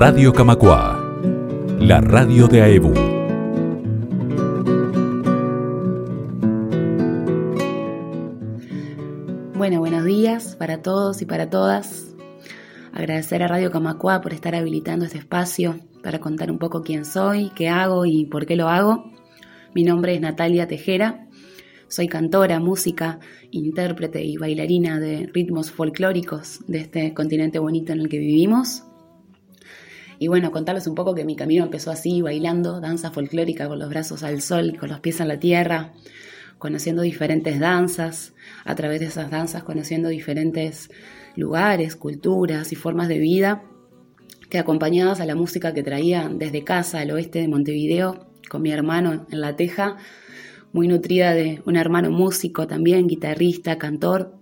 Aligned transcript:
Radio 0.00 0.32
Camacua, 0.32 0.96
la 1.80 2.00
radio 2.00 2.46
de 2.46 2.62
AEBU. 2.62 2.94
Bueno, 9.56 9.80
buenos 9.80 10.04
días 10.04 10.54
para 10.54 10.82
todos 10.82 11.20
y 11.20 11.26
para 11.26 11.50
todas. 11.50 12.14
Agradecer 12.92 13.42
a 13.42 13.48
Radio 13.48 13.72
Camacua 13.72 14.20
por 14.20 14.32
estar 14.32 14.54
habilitando 14.54 15.04
este 15.04 15.18
espacio 15.18 15.80
para 16.04 16.20
contar 16.20 16.52
un 16.52 16.60
poco 16.60 16.84
quién 16.84 17.04
soy, 17.04 17.50
qué 17.56 17.68
hago 17.68 18.06
y 18.06 18.26
por 18.26 18.46
qué 18.46 18.54
lo 18.54 18.68
hago. 18.68 19.10
Mi 19.74 19.82
nombre 19.82 20.14
es 20.14 20.20
Natalia 20.20 20.68
Tejera, 20.68 21.26
soy 21.88 22.06
cantora, 22.06 22.60
música, 22.60 23.18
intérprete 23.50 24.22
y 24.22 24.36
bailarina 24.36 25.00
de 25.00 25.28
ritmos 25.34 25.72
folclóricos 25.72 26.60
de 26.68 26.78
este 26.78 27.14
continente 27.14 27.58
bonito 27.58 27.92
en 27.92 27.98
el 27.98 28.08
que 28.08 28.18
vivimos. 28.18 28.84
Y 30.18 30.28
bueno, 30.28 30.50
contarles 30.50 30.86
un 30.86 30.94
poco 30.94 31.14
que 31.14 31.24
mi 31.24 31.36
camino 31.36 31.64
empezó 31.64 31.90
así, 31.90 32.22
bailando 32.22 32.80
danza 32.80 33.10
folclórica 33.10 33.68
con 33.68 33.78
los 33.78 33.88
brazos 33.88 34.22
al 34.22 34.40
sol 34.40 34.72
y 34.74 34.76
con 34.76 34.88
los 34.88 35.00
pies 35.00 35.20
en 35.20 35.28
la 35.28 35.38
tierra, 35.38 35.92
conociendo 36.58 37.02
diferentes 37.02 37.60
danzas, 37.60 38.34
a 38.64 38.74
través 38.74 39.00
de 39.00 39.06
esas 39.06 39.30
danzas 39.30 39.62
conociendo 39.62 40.08
diferentes 40.08 40.90
lugares, 41.36 41.94
culturas 41.94 42.72
y 42.72 42.76
formas 42.76 43.08
de 43.08 43.18
vida 43.18 43.62
que 44.50 44.58
acompañadas 44.58 45.20
a 45.20 45.26
la 45.26 45.34
música 45.34 45.74
que 45.74 45.82
traía 45.82 46.28
desde 46.32 46.64
casa 46.64 47.00
al 47.00 47.10
oeste 47.10 47.40
de 47.40 47.48
Montevideo 47.48 48.26
con 48.48 48.62
mi 48.62 48.72
hermano 48.72 49.26
en 49.30 49.40
La 49.40 49.56
Teja, 49.56 49.96
muy 50.72 50.88
nutrida 50.88 51.34
de 51.34 51.62
un 51.66 51.76
hermano 51.76 52.10
músico 52.10 52.66
también, 52.66 53.06
guitarrista, 53.06 53.78
cantor. 53.78 54.37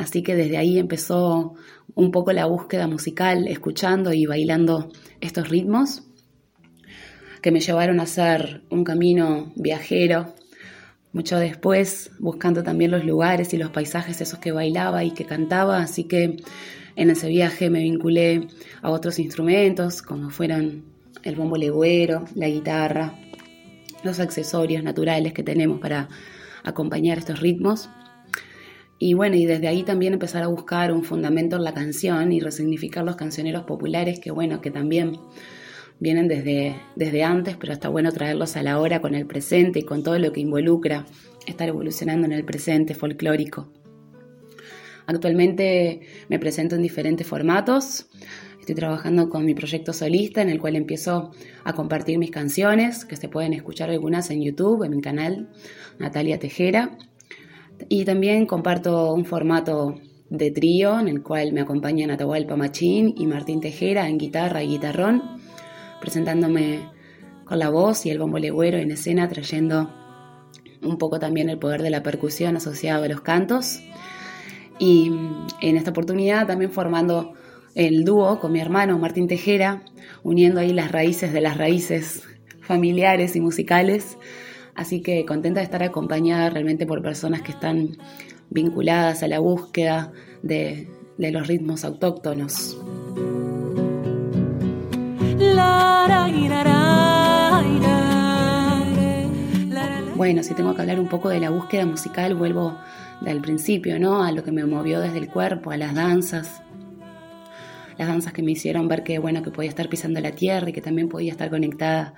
Así 0.00 0.22
que 0.22 0.34
desde 0.34 0.56
ahí 0.56 0.78
empezó 0.78 1.56
un 1.94 2.10
poco 2.10 2.32
la 2.32 2.46
búsqueda 2.46 2.86
musical, 2.86 3.46
escuchando 3.46 4.14
y 4.14 4.24
bailando 4.24 4.90
estos 5.20 5.50
ritmos 5.50 6.04
que 7.42 7.50
me 7.50 7.60
llevaron 7.60 8.00
a 8.00 8.04
hacer 8.04 8.62
un 8.70 8.82
camino 8.82 9.52
viajero. 9.56 10.32
Mucho 11.12 11.38
después, 11.38 12.12
buscando 12.18 12.62
también 12.62 12.92
los 12.92 13.04
lugares 13.04 13.52
y 13.52 13.58
los 13.58 13.68
paisajes 13.72 14.18
esos 14.22 14.38
que 14.38 14.52
bailaba 14.52 15.04
y 15.04 15.10
que 15.10 15.26
cantaba, 15.26 15.82
así 15.82 16.04
que 16.04 16.38
en 16.96 17.10
ese 17.10 17.28
viaje 17.28 17.68
me 17.68 17.80
vinculé 17.80 18.48
a 18.80 18.88
otros 18.88 19.18
instrumentos, 19.18 20.00
como 20.00 20.30
fueron 20.30 20.82
el 21.24 21.36
bombo 21.36 21.58
legüero, 21.58 22.24
la 22.34 22.48
guitarra, 22.48 23.18
los 24.02 24.18
accesorios 24.18 24.82
naturales 24.82 25.34
que 25.34 25.42
tenemos 25.42 25.78
para 25.78 26.08
acompañar 26.64 27.18
estos 27.18 27.40
ritmos. 27.40 27.90
Y 29.02 29.14
bueno, 29.14 29.34
y 29.36 29.46
desde 29.46 29.66
ahí 29.66 29.82
también 29.82 30.12
empezar 30.12 30.42
a 30.42 30.48
buscar 30.48 30.92
un 30.92 31.04
fundamento 31.04 31.56
en 31.56 31.64
la 31.64 31.72
canción 31.72 32.32
y 32.32 32.40
resignificar 32.40 33.02
los 33.02 33.16
cancioneros 33.16 33.64
populares 33.64 34.20
que 34.20 34.30
bueno, 34.30 34.60
que 34.60 34.70
también 34.70 35.16
vienen 35.98 36.28
desde, 36.28 36.76
desde 36.96 37.24
antes, 37.24 37.56
pero 37.56 37.72
está 37.72 37.88
bueno 37.88 38.12
traerlos 38.12 38.58
a 38.58 38.62
la 38.62 38.78
hora 38.78 39.00
con 39.00 39.14
el 39.14 39.26
presente 39.26 39.78
y 39.78 39.84
con 39.84 40.02
todo 40.02 40.18
lo 40.18 40.32
que 40.32 40.40
involucra 40.40 41.06
estar 41.46 41.66
evolucionando 41.66 42.26
en 42.26 42.32
el 42.32 42.44
presente 42.44 42.94
folclórico. 42.94 43.72
Actualmente 45.06 46.02
me 46.28 46.38
presento 46.38 46.76
en 46.76 46.82
diferentes 46.82 47.26
formatos. 47.26 48.06
Estoy 48.60 48.74
trabajando 48.74 49.30
con 49.30 49.46
mi 49.46 49.54
proyecto 49.54 49.94
solista 49.94 50.42
en 50.42 50.50
el 50.50 50.60
cual 50.60 50.76
empiezo 50.76 51.30
a 51.64 51.72
compartir 51.72 52.18
mis 52.18 52.30
canciones, 52.30 53.06
que 53.06 53.16
se 53.16 53.30
pueden 53.30 53.54
escuchar 53.54 53.88
algunas 53.88 54.30
en 54.30 54.42
YouTube, 54.42 54.84
en 54.84 54.94
mi 54.94 55.00
canal 55.00 55.48
Natalia 55.98 56.38
Tejera. 56.38 56.98
Y 57.88 58.04
también 58.04 58.46
comparto 58.46 59.12
un 59.14 59.24
formato 59.24 60.00
de 60.28 60.50
trío 60.50 60.98
en 61.00 61.08
el 61.08 61.22
cual 61.22 61.52
me 61.52 61.60
acompañan 61.60 62.10
Atahualpa 62.10 62.56
Machín 62.56 63.14
y 63.16 63.26
Martín 63.26 63.60
Tejera 63.60 64.08
en 64.08 64.18
guitarra 64.18 64.62
y 64.62 64.68
guitarrón, 64.68 65.22
presentándome 66.00 66.88
con 67.44 67.58
la 67.58 67.68
voz 67.68 68.06
y 68.06 68.10
el 68.10 68.18
bombo 68.18 68.38
legüero 68.38 68.78
en 68.78 68.92
escena, 68.92 69.28
trayendo 69.28 69.90
un 70.82 70.98
poco 70.98 71.18
también 71.18 71.50
el 71.50 71.58
poder 71.58 71.82
de 71.82 71.90
la 71.90 72.02
percusión 72.02 72.56
asociado 72.56 73.04
a 73.04 73.08
los 73.08 73.20
cantos. 73.22 73.80
Y 74.78 75.10
en 75.60 75.76
esta 75.76 75.90
oportunidad 75.90 76.46
también 76.46 76.70
formando 76.70 77.34
el 77.74 78.04
dúo 78.04 78.40
con 78.40 78.52
mi 78.52 78.60
hermano 78.60 78.98
Martín 78.98 79.28
Tejera, 79.28 79.82
uniendo 80.22 80.60
ahí 80.60 80.72
las 80.72 80.92
raíces 80.92 81.32
de 81.32 81.40
las 81.40 81.56
raíces 81.56 82.22
familiares 82.62 83.36
y 83.36 83.40
musicales. 83.40 84.16
Así 84.80 85.02
que 85.02 85.26
contenta 85.26 85.60
de 85.60 85.64
estar 85.64 85.82
acompañada 85.82 86.48
realmente 86.48 86.86
por 86.86 87.02
personas 87.02 87.42
que 87.42 87.52
están 87.52 87.98
vinculadas 88.48 89.22
a 89.22 89.28
la 89.28 89.38
búsqueda 89.38 90.10
de, 90.42 90.88
los 91.18 91.46
ritmos 91.46 91.84
autóctonos. 91.84 92.78
Bueno, 100.16 100.42
si 100.42 100.54
tengo 100.54 100.74
que 100.74 100.80
hablar 100.80 100.98
un 100.98 101.08
poco 101.10 101.28
de 101.28 101.40
la 101.40 101.50
búsqueda 101.50 101.84
musical, 101.84 102.34
vuelvo 102.34 102.78
del 103.20 103.42
principio, 103.42 104.00
¿no? 104.00 104.22
A 104.22 104.32
lo 104.32 104.42
que 104.42 104.50
me 104.50 104.64
movió 104.64 105.00
desde 105.00 105.18
el 105.18 105.28
cuerpo, 105.28 105.72
a 105.72 105.76
las 105.76 105.94
danzas, 105.94 106.62
las 107.98 108.08
danzas 108.08 108.32
que 108.32 108.42
me 108.42 108.52
hicieron 108.52 108.88
ver 108.88 109.02
que, 109.02 109.18
bueno, 109.18 109.42
que 109.42 109.50
podía 109.50 109.68
estar 109.68 109.90
pisando 109.90 110.20
la 110.20 110.30
tierra 110.30 110.70
y 110.70 110.72
que 110.72 110.80
también 110.80 111.10
podía 111.10 111.32
estar 111.32 111.50
conectada 111.50 112.14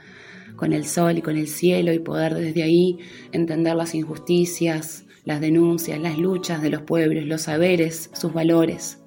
con 0.57 0.73
el 0.73 0.87
sol 0.87 1.19
y 1.19 1.23
con 1.23 1.37
el 1.37 1.49
cielo 1.49 1.93
y 1.93 1.99
poder 1.99 2.35
desde 2.35 2.63
ahí 2.63 2.99
entender 3.33 3.75
las 3.75 3.95
injusticias, 3.95 5.05
las 5.25 5.41
denuncias, 5.41 6.01
las 6.01 6.19
luchas 6.19 6.63
de 6.63 6.71
los 6.71 6.83
pueblos, 6.83 7.25
los 7.25 7.43
saberes, 7.43 8.11
sus 8.13 8.33
valores. 8.33 8.99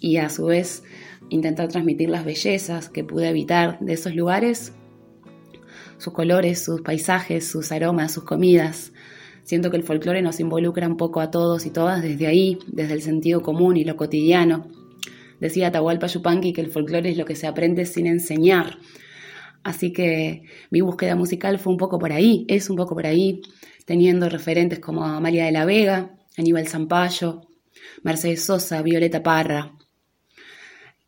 Y 0.00 0.16
a 0.16 0.30
su 0.30 0.46
vez 0.46 0.82
intentar 1.28 1.68
transmitir 1.68 2.10
las 2.10 2.24
bellezas 2.24 2.88
que 2.88 3.04
pude 3.04 3.28
evitar 3.28 3.78
de 3.80 3.92
esos 3.92 4.14
lugares, 4.14 4.72
sus 5.98 6.12
colores, 6.12 6.64
sus 6.64 6.80
paisajes, 6.80 7.46
sus 7.46 7.72
aromas, 7.72 8.12
sus 8.12 8.24
comidas. 8.24 8.92
Siento 9.44 9.70
que 9.70 9.76
el 9.76 9.82
folclore 9.82 10.22
nos 10.22 10.40
involucra 10.40 10.86
un 10.86 10.96
poco 10.96 11.20
a 11.20 11.30
todos 11.30 11.66
y 11.66 11.70
todas 11.70 12.02
desde 12.02 12.26
ahí, 12.26 12.58
desde 12.66 12.94
el 12.94 13.02
sentido 13.02 13.42
común 13.42 13.76
y 13.76 13.84
lo 13.84 13.96
cotidiano 13.96 14.66
Decía 15.42 15.66
Atahualpa 15.66 16.06
Yupanqui 16.06 16.52
que 16.52 16.60
el 16.60 16.70
folclore 16.70 17.10
es 17.10 17.18
lo 17.18 17.24
que 17.24 17.34
se 17.34 17.48
aprende 17.48 17.84
sin 17.84 18.06
enseñar. 18.06 18.78
Así 19.64 19.92
que 19.92 20.42
mi 20.70 20.80
búsqueda 20.80 21.14
musical 21.14 21.58
fue 21.58 21.72
un 21.72 21.78
poco 21.78 21.98
por 21.98 22.12
ahí, 22.12 22.44
es 22.48 22.68
un 22.68 22.76
poco 22.76 22.94
por 22.94 23.06
ahí, 23.06 23.42
teniendo 23.84 24.28
referentes 24.28 24.80
como 24.80 25.04
Amalia 25.04 25.44
de 25.44 25.52
la 25.52 25.64
Vega, 25.64 26.16
Aníbal 26.36 26.66
Zampayo, 26.66 27.42
Mercedes 28.02 28.44
Sosa, 28.44 28.82
Violeta 28.82 29.22
Parra, 29.22 29.72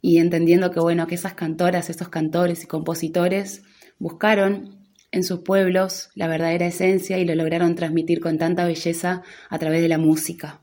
y 0.00 0.18
entendiendo 0.18 0.70
que 0.70 0.80
bueno, 0.80 1.06
que 1.06 1.14
esas 1.14 1.34
cantoras, 1.34 1.90
esos 1.90 2.08
cantores 2.08 2.62
y 2.62 2.66
compositores 2.66 3.62
buscaron 3.98 4.84
en 5.10 5.24
sus 5.24 5.40
pueblos 5.40 6.10
la 6.14 6.28
verdadera 6.28 6.66
esencia 6.66 7.18
y 7.18 7.24
lo 7.24 7.34
lograron 7.34 7.74
transmitir 7.74 8.20
con 8.20 8.36
tanta 8.36 8.66
belleza 8.66 9.22
a 9.48 9.58
través 9.58 9.80
de 9.80 9.88
la 9.88 9.98
música. 9.98 10.60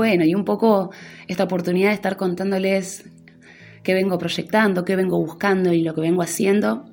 bueno, 0.00 0.24
y 0.24 0.34
un 0.34 0.46
poco 0.46 0.90
esta 1.28 1.44
oportunidad 1.44 1.90
de 1.90 1.94
estar 1.94 2.16
contándoles 2.16 3.04
qué 3.82 3.94
vengo 3.94 4.18
proyectando, 4.18 4.84
qué 4.84 4.96
vengo 4.96 5.18
buscando 5.18 5.72
y 5.72 5.82
lo 5.82 5.94
que 5.94 6.02
vengo 6.02 6.22
haciendo, 6.22 6.84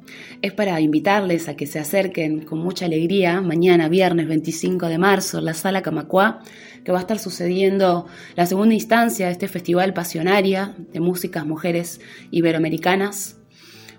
es 0.41 0.53
para 0.53 0.79
invitarles 0.79 1.49
a 1.49 1.55
que 1.55 1.67
se 1.67 1.79
acerquen 1.79 2.41
con 2.41 2.59
mucha 2.59 2.85
alegría 2.85 3.41
mañana, 3.41 3.89
viernes 3.89 4.27
25 4.27 4.87
de 4.87 4.97
marzo, 4.97 5.39
en 5.39 5.45
la 5.45 5.53
Sala 5.53 5.81
Camacuá, 5.81 6.41
que 6.83 6.91
va 6.91 6.99
a 6.99 7.01
estar 7.01 7.19
sucediendo 7.19 8.07
la 8.35 8.45
segunda 8.45 8.73
instancia 8.73 9.25
de 9.25 9.33
este 9.33 9.47
festival 9.47 9.93
pasionaria 9.93 10.75
de 10.93 10.99
músicas 10.99 11.45
mujeres 11.45 11.99
iberoamericanas, 12.31 13.37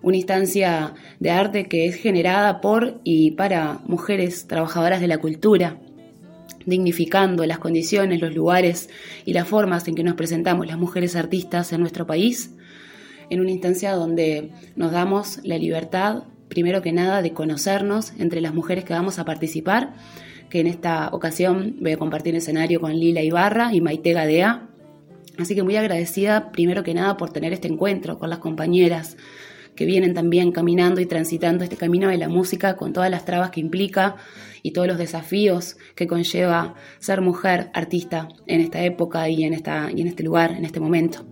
una 0.00 0.16
instancia 0.16 0.94
de 1.18 1.30
arte 1.30 1.66
que 1.66 1.86
es 1.86 1.96
generada 1.96 2.60
por 2.60 3.00
y 3.04 3.32
para 3.32 3.80
mujeres 3.86 4.46
trabajadoras 4.46 5.00
de 5.00 5.08
la 5.08 5.18
cultura 5.18 5.78
dignificando 6.68 7.46
las 7.46 7.58
condiciones, 7.58 8.20
los 8.20 8.34
lugares 8.34 8.90
y 9.24 9.32
las 9.32 9.48
formas 9.48 9.88
en 9.88 9.94
que 9.94 10.04
nos 10.04 10.14
presentamos 10.14 10.66
las 10.66 10.76
mujeres 10.76 11.16
artistas 11.16 11.72
en 11.72 11.80
nuestro 11.80 12.06
país, 12.06 12.54
en 13.30 13.40
una 13.40 13.50
instancia 13.50 13.92
donde 13.92 14.50
nos 14.76 14.92
damos 14.92 15.40
la 15.44 15.58
libertad, 15.58 16.24
primero 16.48 16.82
que 16.82 16.92
nada, 16.92 17.22
de 17.22 17.32
conocernos 17.32 18.12
entre 18.18 18.40
las 18.40 18.54
mujeres 18.54 18.84
que 18.84 18.94
vamos 18.94 19.18
a 19.18 19.24
participar, 19.24 19.94
que 20.48 20.60
en 20.60 20.66
esta 20.66 21.10
ocasión 21.12 21.76
voy 21.80 21.92
a 21.92 21.98
compartir 21.98 22.34
escenario 22.34 22.80
con 22.80 22.92
Lila 22.92 23.22
Ibarra 23.22 23.74
y 23.74 23.80
Maite 23.80 24.12
Gadea. 24.12 24.68
Así 25.38 25.54
que 25.54 25.62
muy 25.62 25.76
agradecida, 25.76 26.50
primero 26.50 26.82
que 26.82 26.94
nada, 26.94 27.16
por 27.16 27.30
tener 27.30 27.52
este 27.52 27.68
encuentro 27.68 28.18
con 28.18 28.30
las 28.30 28.38
compañeras 28.38 29.16
que 29.78 29.86
vienen 29.86 30.12
también 30.12 30.50
caminando 30.50 31.00
y 31.00 31.06
transitando 31.06 31.62
este 31.62 31.76
camino 31.76 32.08
de 32.08 32.18
la 32.18 32.28
música 32.28 32.74
con 32.74 32.92
todas 32.92 33.10
las 33.12 33.24
trabas 33.24 33.50
que 33.50 33.60
implica 33.60 34.16
y 34.62 34.72
todos 34.72 34.88
los 34.88 34.98
desafíos 34.98 35.76
que 35.94 36.08
conlleva 36.08 36.74
ser 36.98 37.20
mujer 37.20 37.70
artista 37.74 38.28
en 38.48 38.60
esta 38.60 38.82
época 38.82 39.28
y 39.28 39.44
en, 39.44 39.54
esta, 39.54 39.92
y 39.94 40.00
en 40.00 40.08
este 40.08 40.24
lugar, 40.24 40.50
en 40.50 40.64
este 40.64 40.80
momento. 40.80 41.24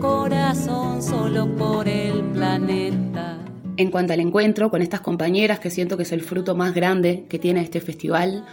Corazón 0.00 1.02
solo 1.02 1.46
por 1.56 1.88
el 1.88 2.22
planeta. 2.32 3.38
En 3.76 3.90
cuanto 3.90 4.12
al 4.12 4.20
encuentro 4.20 4.70
con 4.70 4.82
estas 4.82 5.00
compañeras, 5.00 5.58
que 5.58 5.70
siento 5.70 5.96
que 5.96 6.04
es 6.04 6.12
el 6.12 6.22
fruto 6.22 6.54
más 6.54 6.74
grande 6.74 7.26
que 7.28 7.38
tiene 7.38 7.62
este 7.62 7.80
festival, 7.80 8.44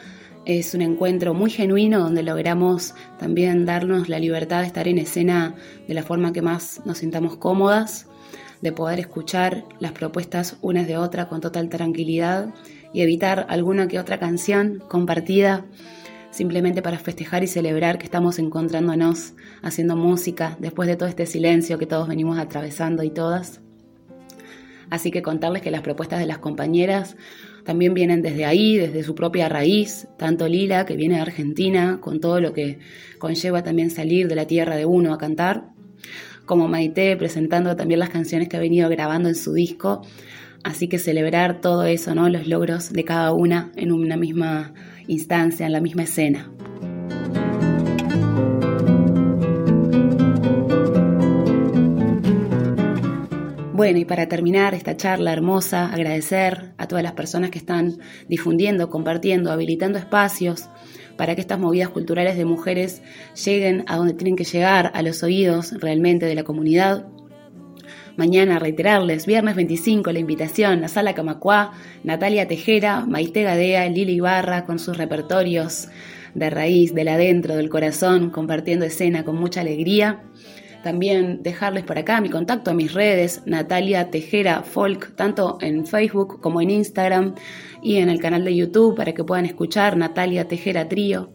Es 0.44 0.74
un 0.74 0.82
encuentro 0.82 1.36
muy 1.36 1.52
genuino 1.52 2.00
donde 2.00 2.24
logramos 2.24 2.96
también 3.20 3.64
darnos 3.64 4.10
la 4.10 4.18
libertad 4.18 4.62
de 4.62 4.66
estar 4.66 4.88
en 4.88 4.98
escena 4.98 5.54
de 5.88 5.94
la 5.94 6.02
forma 6.02 6.34
que 6.34 6.42
más 6.42 6.82
nos 6.84 6.98
sintamos 6.98 7.38
cómodas, 7.38 8.08
de 8.60 8.72
poder 8.72 9.00
escuchar 9.00 9.66
las 9.80 9.92
propuestas 9.92 10.58
unas 10.62 10.88
de 10.88 10.98
otra 10.98 11.30
con 11.30 11.42
total 11.42 11.70
tranquilidad 11.70 12.56
y 12.92 13.02
evitar 13.02 13.46
alguna 13.50 13.88
que 13.88 14.00
otra 14.00 14.18
canción 14.18 14.82
compartida 14.88 15.66
simplemente 16.32 16.82
para 16.82 16.98
festejar 16.98 17.44
y 17.44 17.48
celebrar 17.48 17.98
que 17.98 18.06
estamos 18.06 18.40
encontrándonos 18.40 19.34
haciendo 19.62 19.96
música 19.96 20.58
después 20.60 20.88
de 20.88 20.96
todo 20.96 21.10
este 21.10 21.26
silencio 21.26 21.78
que 21.78 21.86
todos 21.86 22.08
venimos 22.08 22.40
atravesando 22.40 23.04
y 23.04 23.12
todas. 23.12 23.62
Así 24.90 25.12
que 25.12 25.22
contarles 25.22 25.62
que 25.62 25.72
las 25.72 25.82
propuestas 25.82 26.20
de 26.20 26.26
las 26.26 26.40
compañeras 26.40 27.16
también 27.64 27.94
vienen 27.94 28.22
desde 28.22 28.46
ahí, 28.46 28.78
desde 28.78 29.04
su 29.04 29.16
propia 29.16 29.48
raíz, 29.48 30.08
tanto 30.18 30.48
Lila, 30.48 30.86
que 30.86 30.96
viene 30.96 31.16
de 31.16 31.22
Argentina, 31.22 32.00
con 32.02 32.20
todo 32.20 32.42
lo 32.42 32.54
que 32.54 32.80
conlleva 33.18 33.64
también 33.64 33.90
salir 33.90 34.28
de 34.28 34.36
la 34.36 34.48
tierra 34.48 34.76
de 34.76 34.86
uno 34.86 35.14
a 35.14 35.18
cantar, 35.18 35.70
como 36.46 36.68
Maite 36.68 37.16
presentando 37.16 37.76
también 37.76 38.00
las 38.00 38.10
canciones 38.10 38.50
que 38.50 38.58
ha 38.58 38.60
venido 38.60 38.90
grabando 38.90 39.30
en 39.30 39.36
su 39.36 39.54
disco. 39.54 40.02
Así 40.64 40.88
que 40.88 41.00
celebrar 41.00 41.62
todo 41.62 41.86
eso, 41.86 42.14
¿no? 42.14 42.28
Los 42.30 42.48
logros 42.48 42.92
de 42.92 43.04
cada 43.04 43.32
una 43.32 43.72
en 43.76 43.92
una 43.92 44.18
misma 44.18 44.74
instancia, 45.08 45.66
en 45.66 45.72
la 45.72 45.82
misma 45.82 46.04
escena. 46.04 46.52
Bueno, 53.82 53.98
y 53.98 54.06
para 54.06 54.28
terminar 54.28 54.76
esta 54.76 54.96
charla 54.96 55.34
hermosa, 55.34 55.92
agradecer 55.92 56.74
a 56.78 56.88
todas 56.88 57.04
las 57.04 57.14
personas 57.14 57.50
que 57.50 57.58
están 57.58 57.98
difundiendo, 58.28 58.92
compartiendo, 58.92 59.52
habilitando 59.52 59.98
espacios 59.98 60.70
para 61.18 61.34
que 61.34 61.42
estas 61.42 61.58
movidas 61.58 61.90
culturales 61.90 62.38
de 62.38 62.46
mujeres 62.46 63.02
lleguen 63.44 63.84
a 63.88 63.98
donde 63.98 64.14
tienen 64.14 64.36
que 64.36 64.44
llegar, 64.44 64.92
a 64.94 65.02
los 65.02 65.24
oídos 65.24 65.72
realmente 65.80 66.28
de 66.28 66.36
la 66.36 66.44
comunidad. 66.44 67.08
Mañana 68.18 68.60
reiterarles, 68.60 69.26
viernes 69.26 69.56
25, 69.56 70.12
la 70.12 70.20
invitación, 70.20 70.82
la 70.82 70.90
sala 70.90 71.14
Camacuá, 71.14 71.72
Natalia 72.04 72.48
Tejera, 72.48 73.06
Maite 73.06 73.44
Gadea, 73.44 73.88
Lili 73.88 74.14
Ibarra 74.14 74.66
con 74.66 74.80
sus 74.80 74.98
repertorios 74.98 75.88
de 76.34 76.50
raíz, 76.50 76.94
del 76.94 77.08
adentro, 77.08 77.56
del 77.56 77.70
corazón, 77.70 78.30
compartiendo 78.30 78.86
escena 78.86 79.24
con 79.24 79.38
mucha 79.38 79.62
alegría. 79.62 80.24
También 80.84 81.42
dejarles 81.42 81.84
por 81.84 81.98
acá 81.98 82.20
mi 82.20 82.30
contacto 82.30 82.72
a 82.72 82.74
mis 82.74 82.94
redes, 82.94 83.44
Natalia 83.46 84.10
Tejera 84.10 84.64
Folk, 84.64 85.16
tanto 85.16 85.58
en 85.62 85.86
Facebook 85.86 86.42
como 86.42 86.60
en 86.60 86.70
Instagram 86.70 87.36
y 87.82 87.98
en 87.98 88.10
el 88.10 88.20
canal 88.20 88.44
de 88.44 88.56
YouTube 88.56 88.96
para 88.96 89.14
que 89.14 89.24
puedan 89.24 89.46
escuchar 89.46 89.96
Natalia 89.96 90.48
Tejera 90.48 90.90
Trío. 90.90 91.32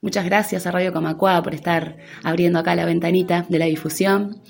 Muchas 0.00 0.24
gracias 0.24 0.66
a 0.66 0.70
Radio 0.70 0.92
Camacua 0.92 1.42
por 1.42 1.54
estar 1.54 1.96
abriendo 2.22 2.60
acá 2.60 2.76
la 2.76 2.84
ventanita 2.84 3.44
de 3.48 3.58
la 3.58 3.66
difusión. 3.66 4.40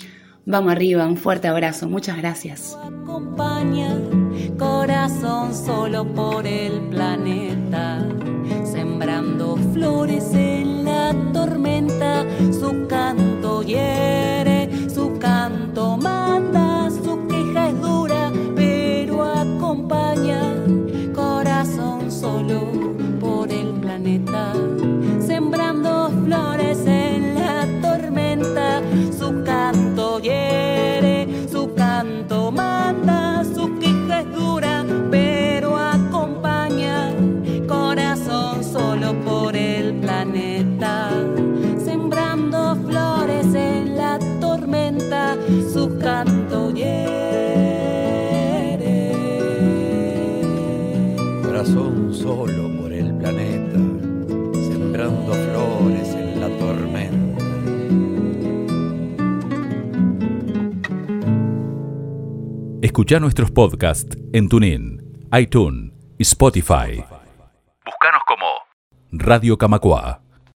Vamos 0.51 0.73
arriba, 0.73 1.07
un 1.07 1.19
fuerte 1.19 1.47
abrazo, 1.47 1.91
muchas 1.91 2.17
gracias. 2.17 2.75
Acompaña 2.83 3.95
corazón 4.59 5.55
solo 5.55 6.07
por 6.07 6.47
el 6.47 6.81
planeta, 6.89 8.09
sembrando 8.65 9.59
flores 9.75 10.33
en 10.33 10.87
la 10.87 11.15
tormenta, 11.35 12.08
Escucha 62.99 63.21
nuestros 63.21 63.53
podcasts 63.53 64.19
en 64.33 64.49
TuneIn, 64.49 65.29
iTunes 65.33 65.93
y 66.19 66.25
Spotify. 66.25 67.05
Búscanos 67.87 68.23
como 68.27 68.45
Radio 69.13 69.57
Camacua. 69.57 70.21